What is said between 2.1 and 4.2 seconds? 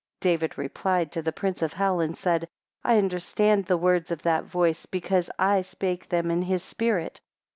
said, I understand the words